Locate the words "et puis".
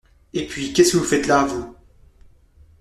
0.33-0.73